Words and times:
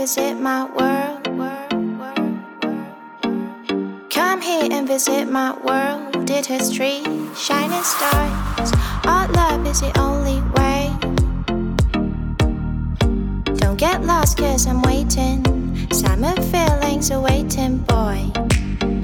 visit 0.00 0.40
my 0.40 0.64
world. 0.78 1.22
Come 4.08 4.40
here 4.40 4.68
and 4.72 4.88
visit 4.88 5.26
my 5.30 5.52
world. 5.62 6.24
Did 6.24 6.46
history, 6.46 7.02
shining 7.36 7.82
stars. 7.82 8.70
Our 9.04 9.28
love 9.28 9.66
is 9.66 9.82
the 9.82 9.92
only 10.00 10.40
way. 10.56 10.82
Don't 13.60 13.76
get 13.76 14.02
lost, 14.02 14.38
cause 14.38 14.66
I'm 14.66 14.80
waiting. 14.80 15.38
Summer 15.92 16.34
feelings 16.50 17.10
are 17.10 17.20
waiting, 17.20 17.76
boy. 17.92 18.20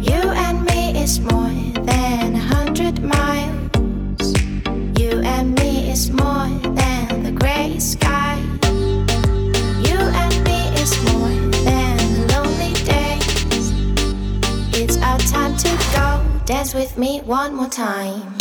You 0.00 0.22
and 0.44 0.64
me 0.64 0.98
is 1.04 1.20
more 1.20 1.58
than 1.90 2.36
a 2.36 2.44
hundred 2.54 3.02
miles. 3.02 4.28
You 4.98 5.20
and 5.34 5.54
me 5.60 5.90
is 5.90 6.10
more 6.10 6.48
than 6.80 7.22
the 7.22 7.32
gray 7.32 7.78
sky. 7.78 8.15
with 16.76 16.98
me 16.98 17.22
one 17.22 17.54
more 17.54 17.70
time. 17.70 18.35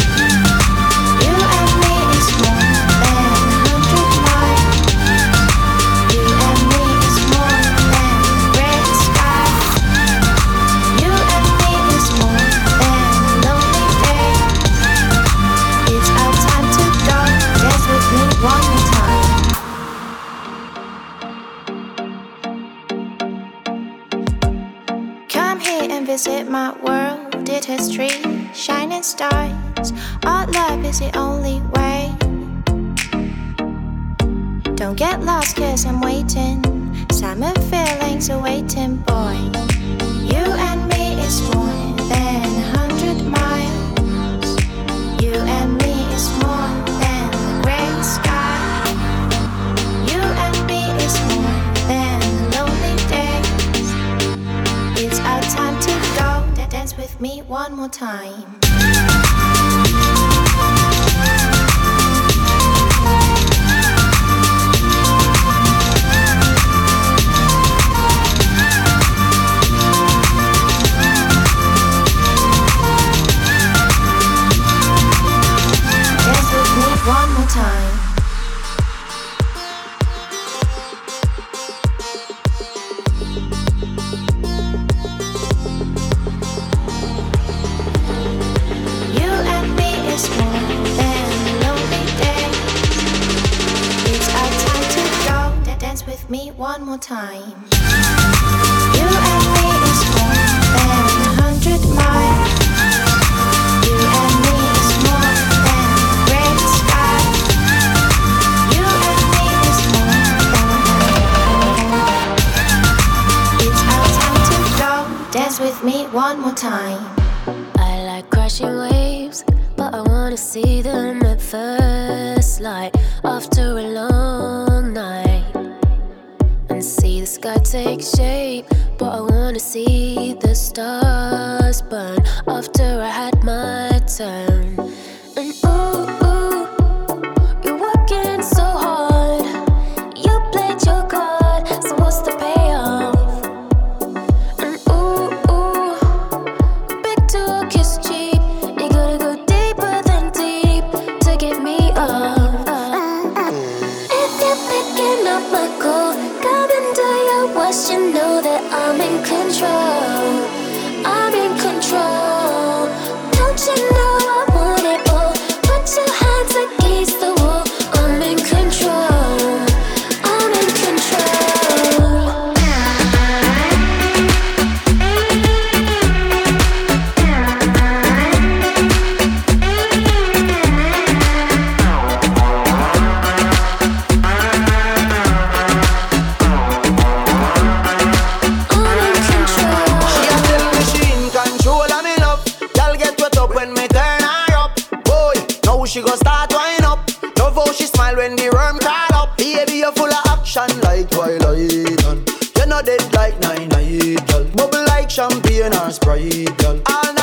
she 195.95 196.01
go 196.01 196.13
start 196.17 196.51
wine 196.51 196.83
up. 196.83 196.99
Love 197.39 197.55
how 197.55 197.71
she 197.71 197.85
smile 197.85 198.17
when 198.17 198.35
the 198.35 198.49
worm 198.51 198.77
call 198.79 199.15
up. 199.15 199.37
Baby, 199.37 199.79
you 199.79 199.91
full 199.93 200.11
of 200.11 200.27
action 200.27 200.67
like 200.81 201.09
twilight. 201.09 202.03
And 202.03 202.19
you're 202.57 202.67
not 202.67 202.85
dead 202.85 203.13
like 203.13 203.39
nine 203.39 203.69
night, 203.69 204.27
girl. 204.27 204.43
Bubble 204.55 204.83
like 204.87 205.09
champagne 205.09 205.73
or 205.73 205.91
sprite, 205.91 206.51
girl. 206.57 206.81
And 206.85 207.14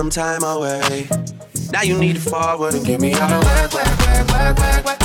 some 0.00 0.08
time 0.08 0.42
away. 0.42 1.06
Now 1.72 1.82
you 1.82 1.98
need 1.98 2.14
to 2.14 2.22
forward 2.22 2.72
and 2.72 2.86
get 2.86 3.02
me 3.02 3.12
out 3.12 3.32
of 3.32 3.44
work, 3.44 3.74
work, 3.74 3.98
work, 4.00 4.28
work, 4.30 4.58
work, 4.58 4.86
work. 4.86 4.99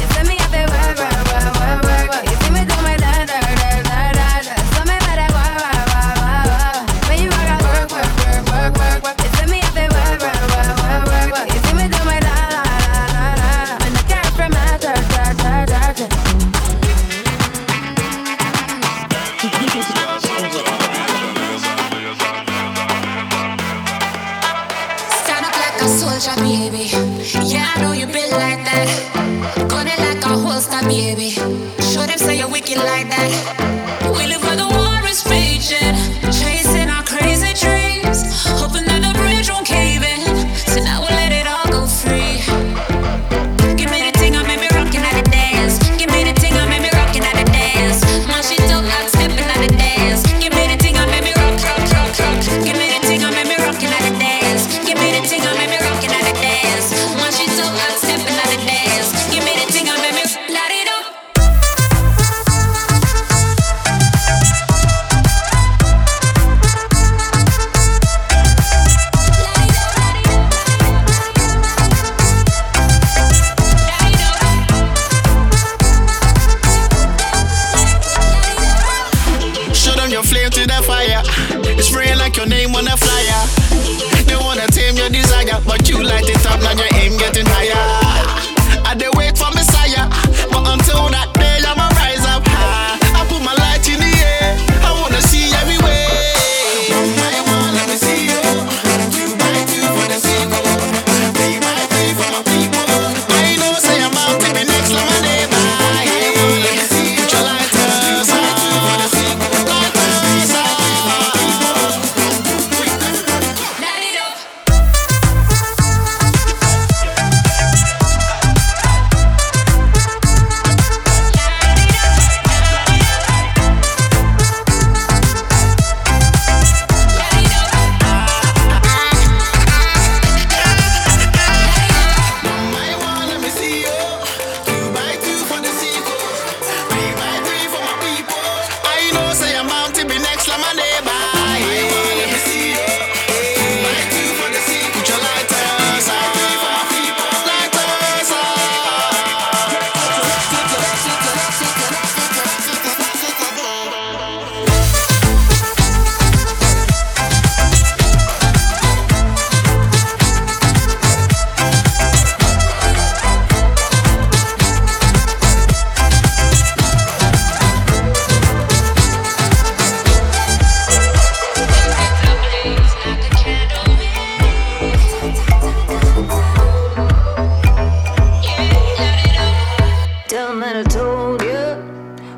told 180.89 181.41
you. 181.41 181.63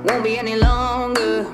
Won't 0.03 0.23
be 0.23 0.37
any 0.37 0.55
longer. 0.55 1.45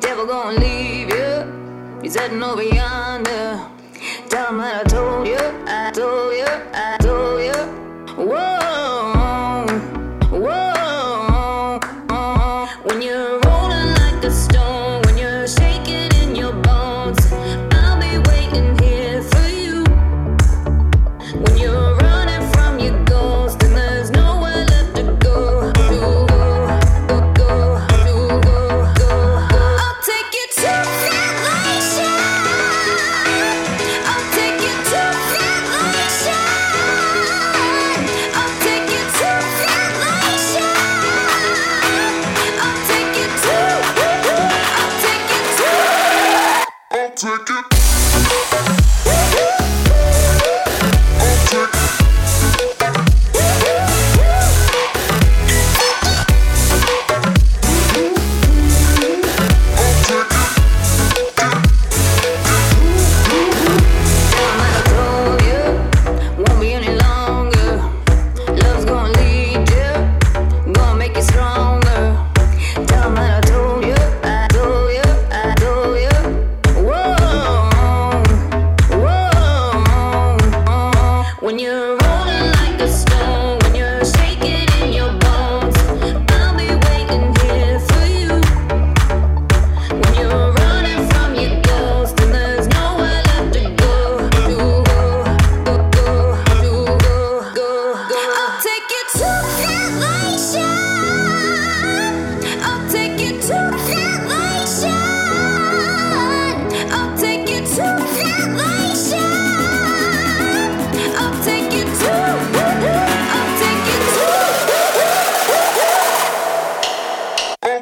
Devil 0.00 0.26
gonna 0.26 0.58
leave 0.58 1.10
you. 1.10 2.00
He's 2.02 2.16
heading 2.16 2.42
over 2.42 2.62
yonder. 2.62 3.60
Tell 4.28 4.48
him 4.50 4.58
that 4.58 4.84
I 4.84 4.88
told 4.88 5.26
you, 5.26 5.38
I 5.66 5.90
told 5.92 6.34
you. 6.34 6.77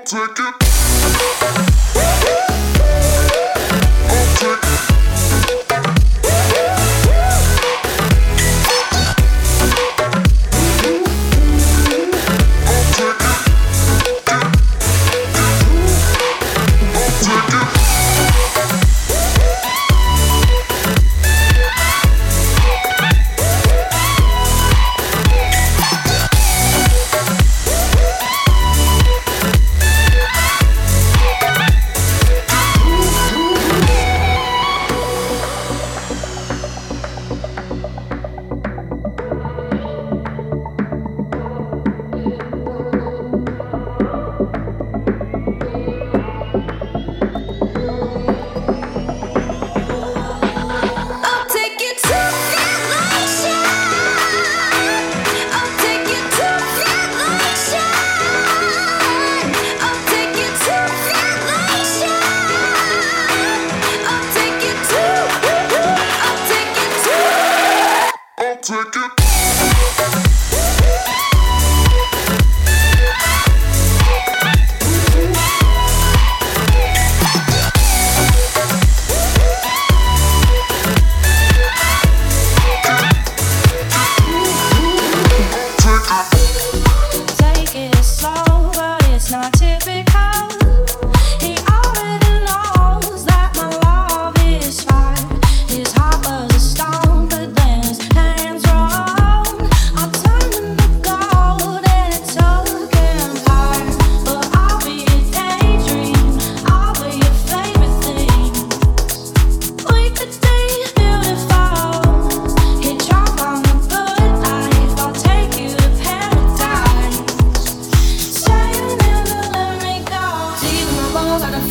ticket. 0.06 1.75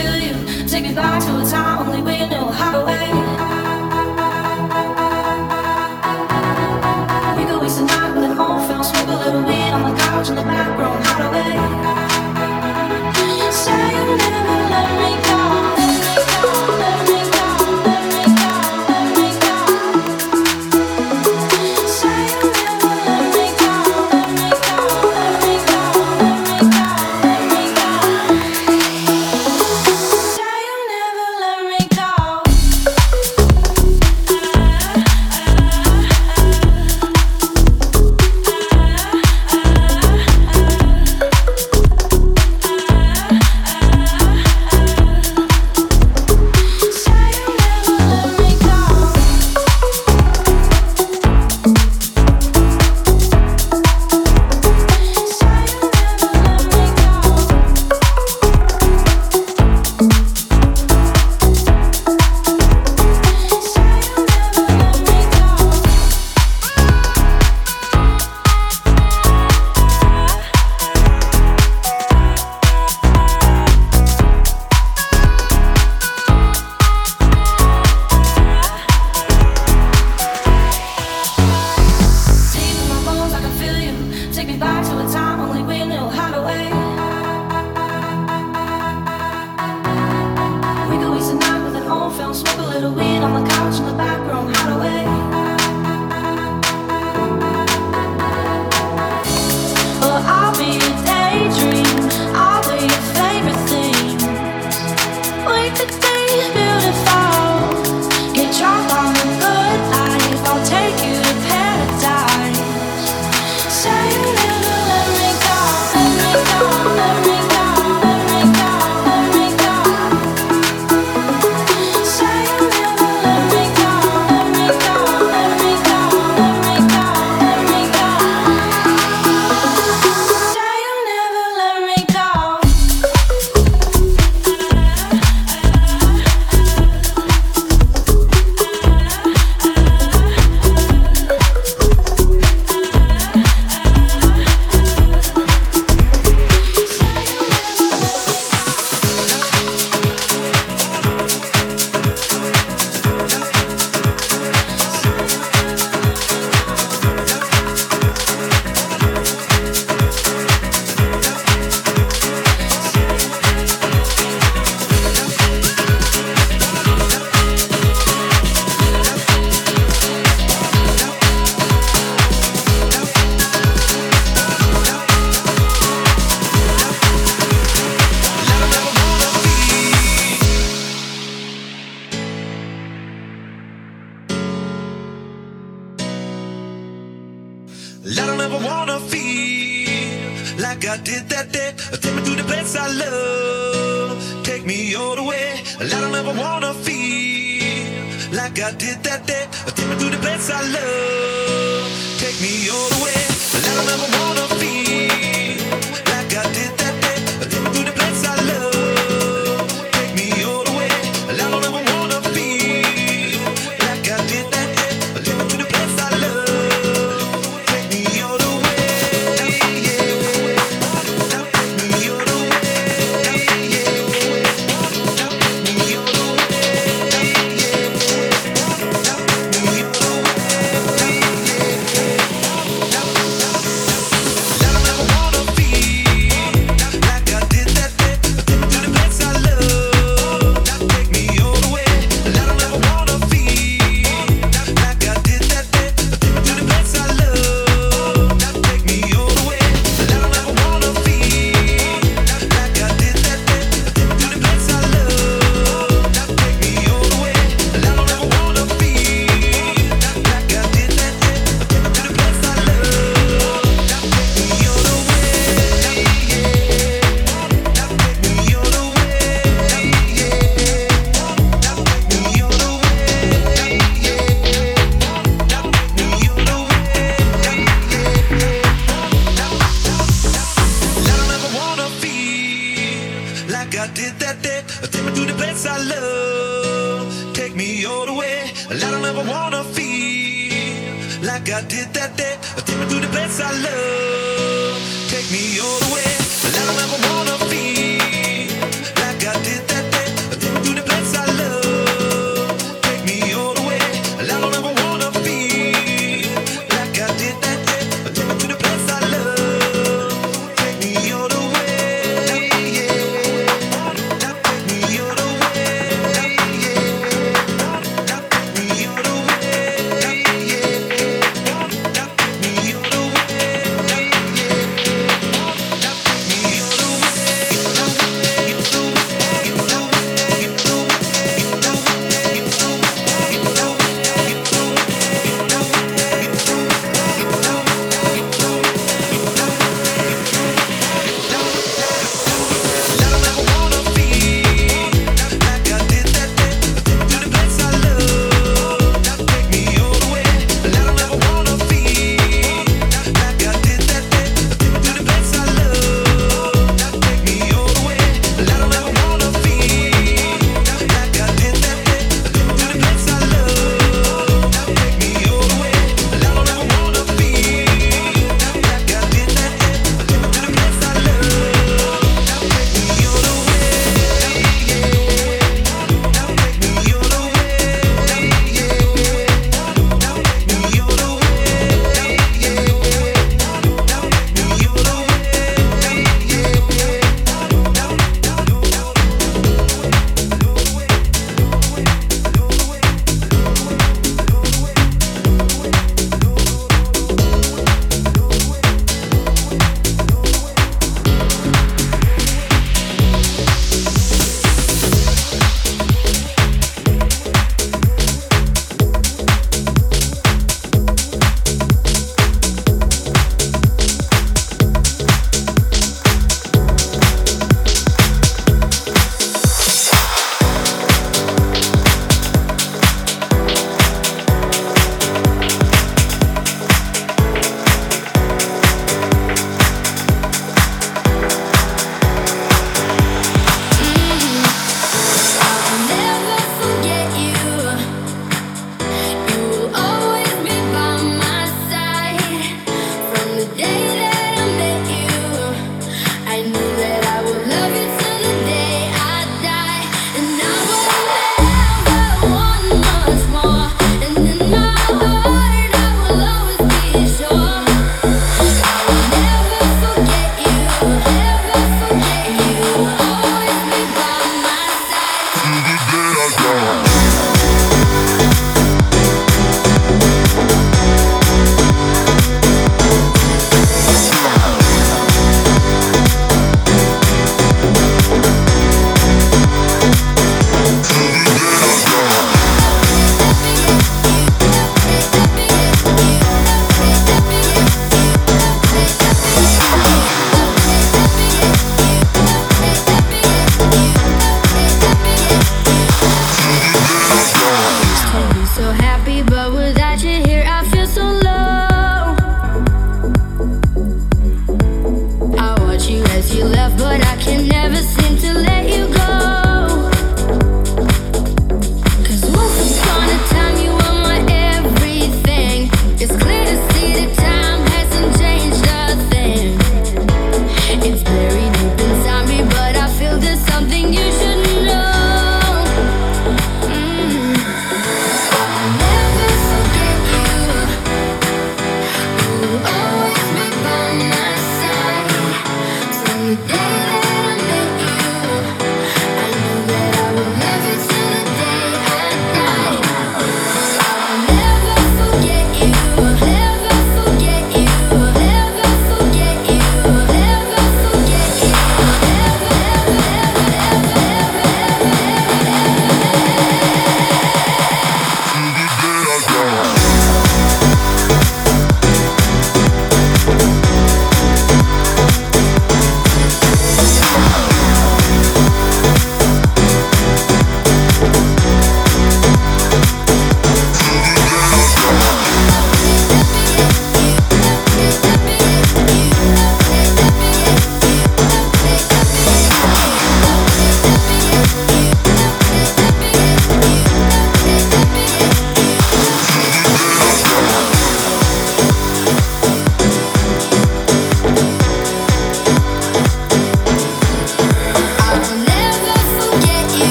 feel 0.00 0.16
you. 0.16 0.68
Take 0.68 0.84
me 0.84 0.94
back 0.94 1.22
to 1.24 1.40
a 1.40 1.50
time. 1.50 1.69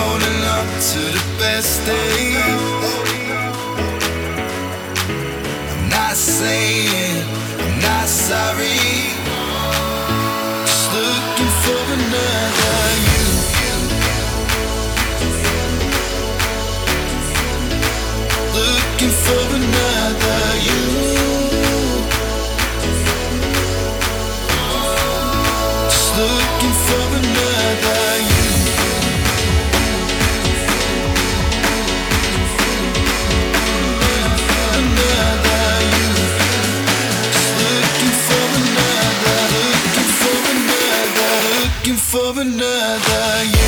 holding 0.00 0.40
on 0.56 0.66
to 0.92 1.00
the 1.16 1.24
best 1.38 1.84
days. 1.86 2.36
I'm 5.72 5.88
not 5.88 6.16
saying 6.16 7.24
I'm 7.64 7.80
not 7.80 8.08
sorry. 8.08 9.19
بالندايا 42.32 43.59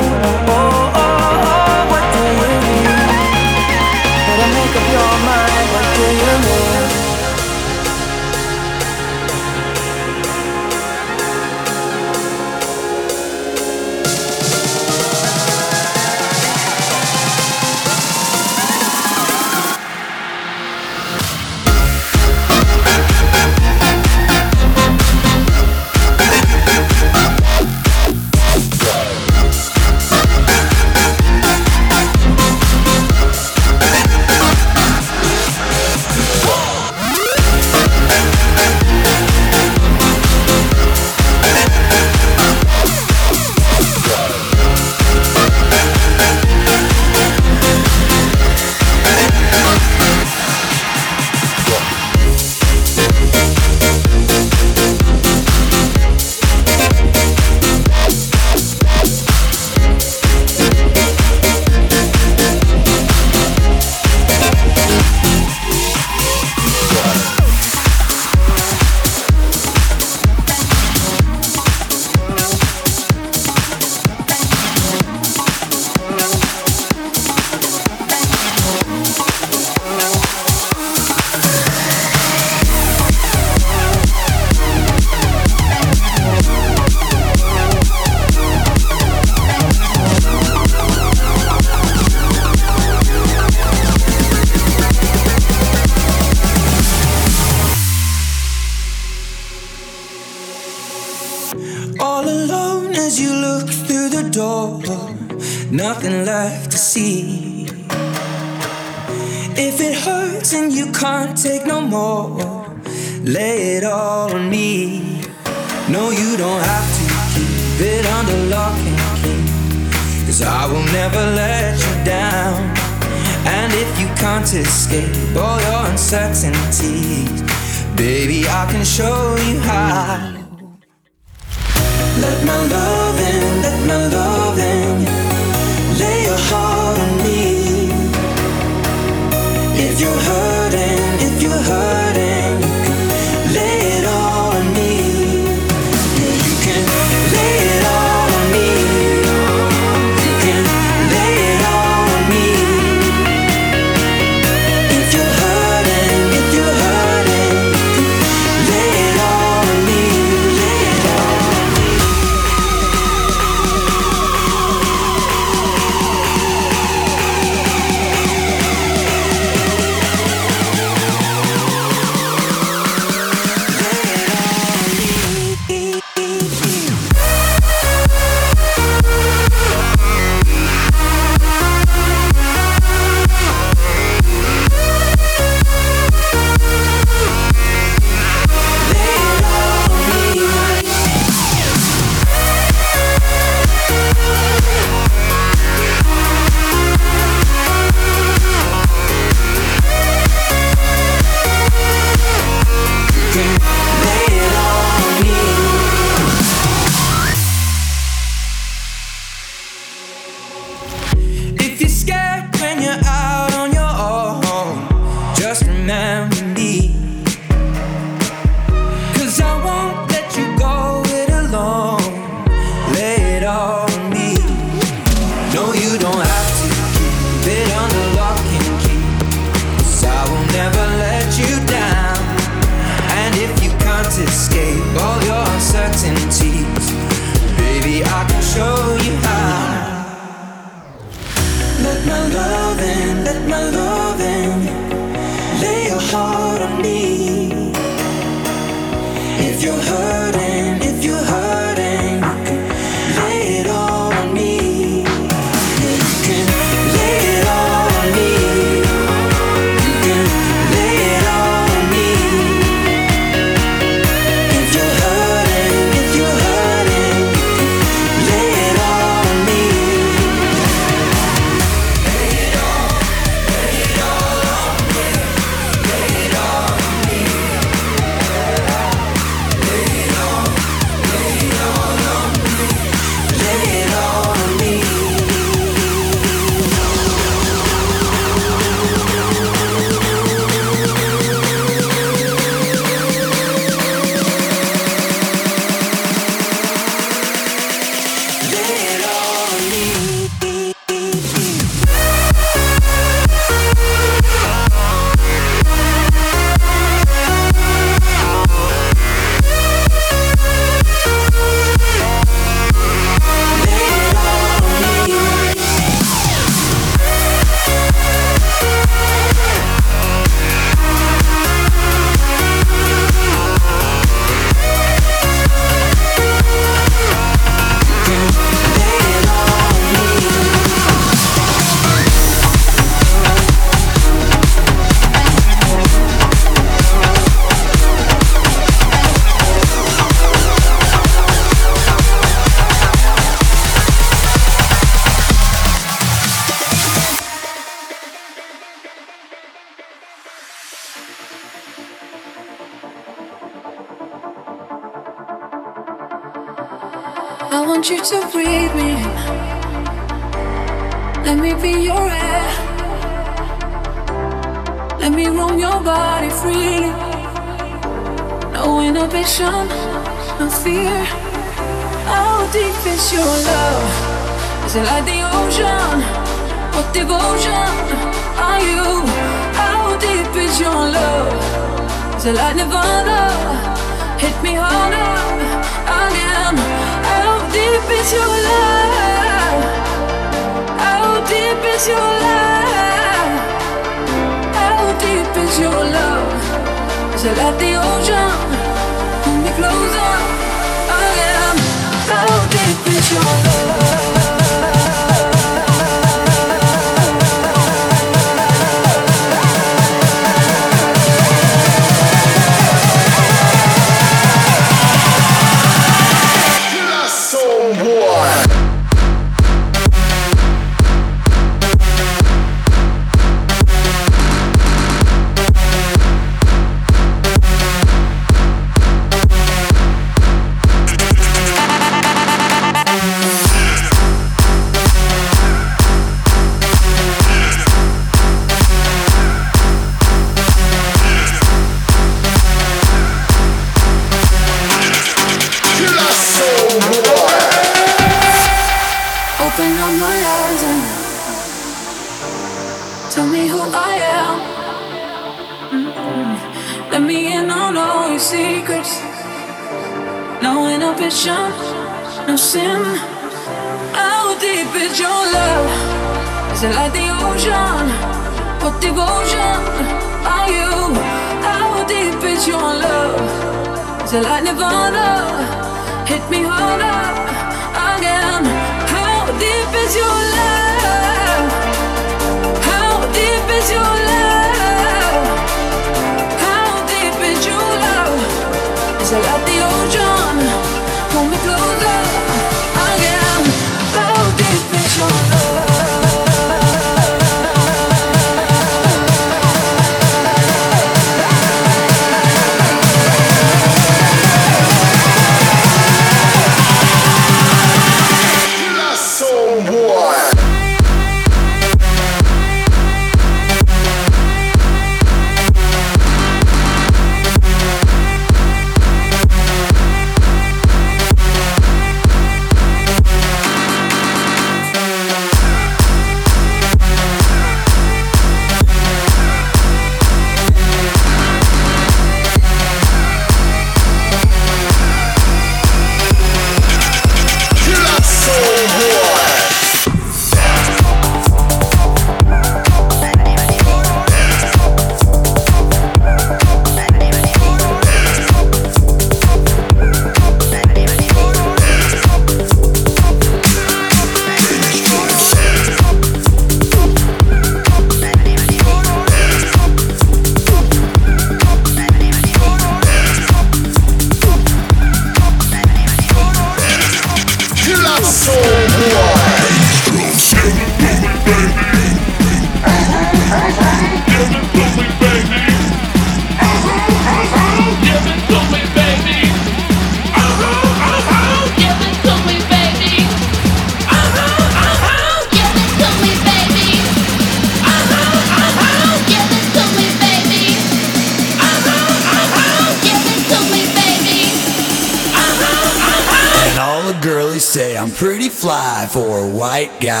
white 599.61 599.79
guy. 599.79 600.00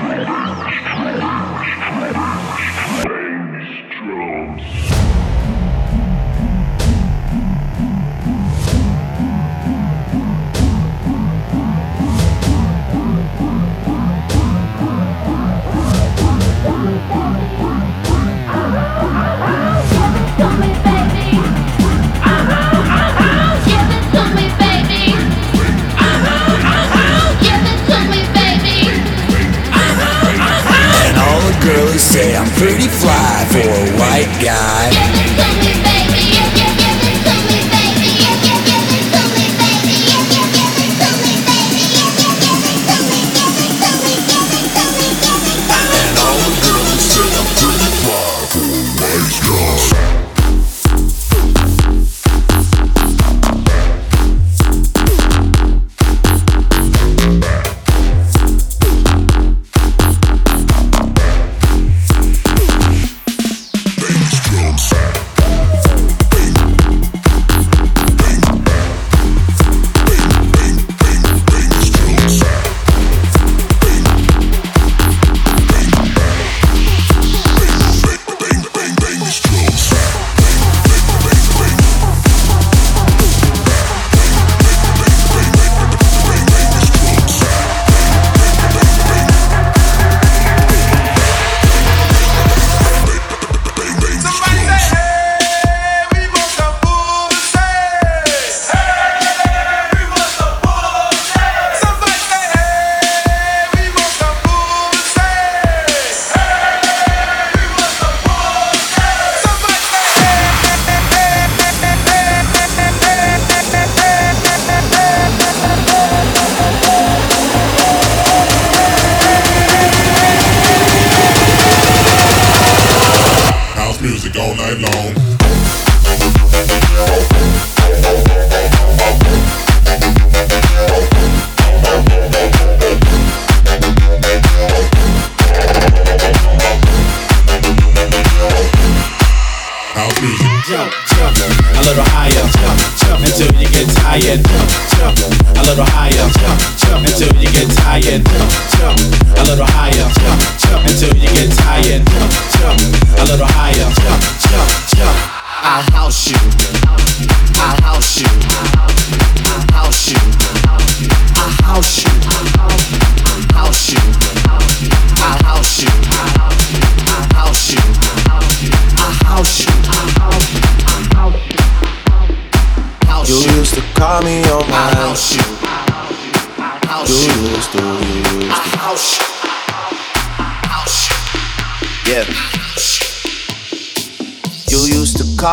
Pretty 0.00 0.39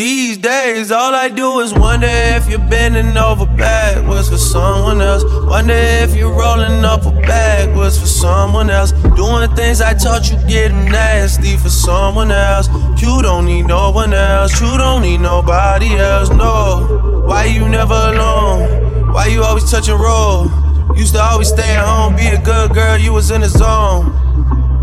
These 0.00 0.38
days, 0.38 0.90
all 0.90 1.14
I 1.14 1.28
do 1.28 1.60
is 1.60 1.74
wonder 1.74 2.06
if 2.08 2.48
you're 2.48 2.66
bending 2.70 3.18
over 3.18 3.44
backwards 3.44 4.30
for 4.30 4.38
someone 4.38 5.02
else. 5.02 5.24
Wonder 5.44 5.74
if 5.74 6.16
you're 6.16 6.32
rolling 6.32 6.82
up 6.86 7.04
a 7.04 7.10
Backwoods 7.10 8.00
for 8.00 8.06
someone 8.06 8.70
else. 8.70 8.92
Doing 8.92 9.54
things 9.54 9.82
I 9.82 9.92
taught 9.92 10.30
you 10.30 10.38
getting 10.48 10.86
nasty 10.86 11.54
for 11.58 11.68
someone 11.68 12.30
else. 12.30 12.70
You 13.02 13.20
don't 13.20 13.44
need 13.44 13.66
no 13.66 13.90
one 13.90 14.14
else. 14.14 14.58
You 14.58 14.78
don't 14.78 15.02
need 15.02 15.20
nobody 15.20 15.94
else. 15.96 16.30
No. 16.30 17.22
Why 17.26 17.44
you 17.44 17.68
never 17.68 17.92
alone? 17.92 19.12
Why 19.12 19.26
you 19.26 19.42
always 19.42 19.70
touching 19.70 19.98
roll? 19.98 20.48
Used 20.96 21.12
to 21.12 21.20
always 21.20 21.48
stay 21.48 21.76
at 21.76 21.84
home, 21.84 22.16
be 22.16 22.26
a 22.26 22.40
good 22.40 22.72
girl. 22.72 22.96
You 22.96 23.12
was 23.12 23.30
in 23.30 23.42
the 23.42 23.50
zone. 23.50 24.59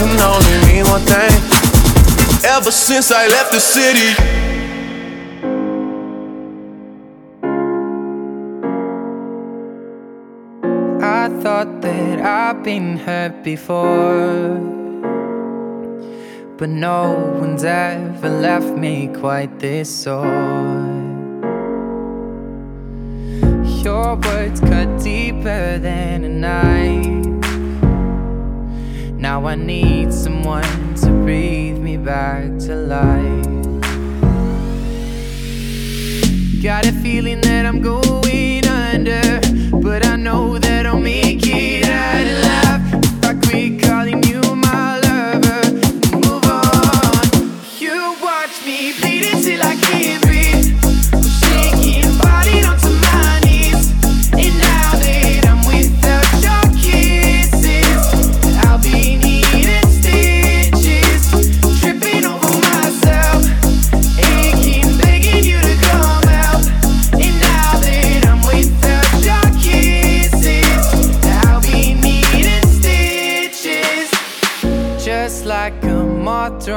can 0.00 0.20
only 0.20 0.58
mean 0.66 0.84
one 0.86 1.02
thing. 1.02 1.34
Ever 2.44 2.70
since 2.70 3.10
I 3.12 3.26
left 3.28 3.52
the 3.52 3.60
city. 3.60 4.10
I 11.02 11.28
thought 11.42 11.82
that 11.82 12.20
I've 12.20 12.62
been 12.62 12.96
hurt 12.96 13.44
before. 13.44 14.58
But 16.56 16.68
no 16.68 17.02
one's 17.40 17.64
ever 17.64 18.28
left 18.28 18.72
me 18.76 19.08
quite 19.08 19.58
this 19.58 19.88
sore. 20.02 20.26
Your 23.84 24.16
words 24.16 24.60
cut 24.60 24.90
deeper 25.02 25.78
than 25.78 26.24
a 26.24 26.28
knife. 26.28 27.19
Now 29.20 29.44
I 29.44 29.54
need 29.54 30.14
someone 30.14 30.94
to 30.94 31.10
breathe 31.10 31.76
me 31.76 31.98
back 31.98 32.46
to 32.60 32.74
life. 32.74 33.44
Got 36.62 36.86
a 36.86 36.92
feeling 37.02 37.42
that 37.42 37.66
I'm 37.66 37.82
going 37.82 38.66
under, 38.66 39.40
but 39.78 40.06
I 40.06 40.16
know 40.16 40.56
that 40.58 40.86
I'll 40.86 40.98
meet. 40.98 41.29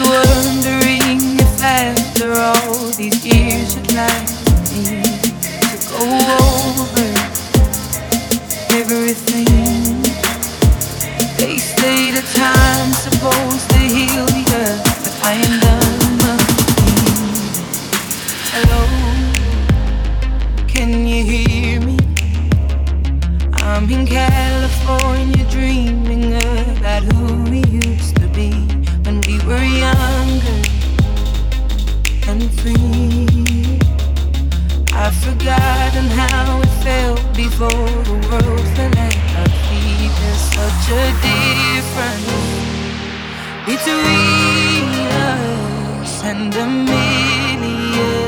wondering 0.00 1.38
if 1.40 1.62
after 1.62 2.32
all 2.32 2.90
these 2.92 3.24
years 3.24 3.74
to 3.74 3.82
go 5.90 6.04
over 6.38 7.08
everything. 8.78 10.02
They 11.36 11.58
say 11.58 12.10
a 12.10 12.22
time 12.22 12.92
supposed 12.92 13.67
fell 36.88 37.16
before 37.34 37.88
the 38.08 38.16
world 38.28 38.66
fell 38.76 38.94
at 39.08 39.16
our 39.40 39.50
feet. 39.66 40.12
There's 40.20 40.44
such 40.56 40.86
a 41.02 41.06
difference 41.28 42.30
between 43.68 44.86
us 45.34 46.12
and 46.30 46.54
a 46.64 46.66
million. 46.90 48.27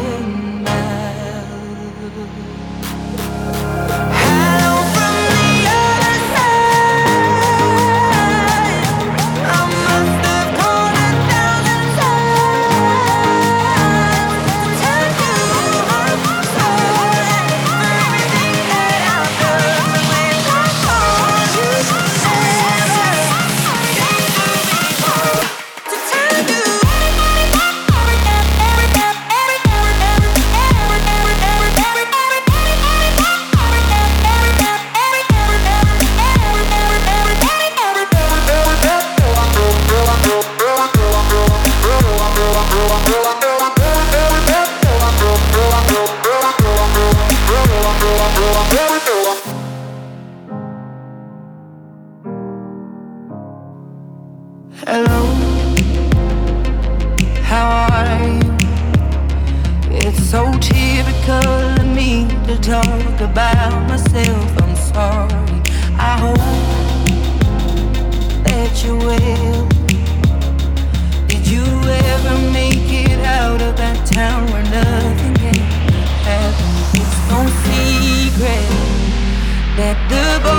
let 79.81 79.97
the 80.11 80.50